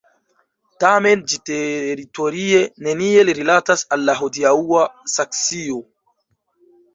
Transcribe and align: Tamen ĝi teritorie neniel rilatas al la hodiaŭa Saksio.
Tamen 0.83 1.19
ĝi 1.33 1.35
teritorie 1.49 2.61
neniel 2.87 3.31
rilatas 3.41 3.85
al 3.97 4.07
la 4.09 4.17
hodiaŭa 4.23 4.83
Saksio. 5.19 5.79